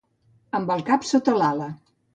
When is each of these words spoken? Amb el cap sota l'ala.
Amb 0.61 0.73
el 0.77 0.83
cap 0.89 1.07
sota 1.11 1.39
l'ala. 1.43 1.73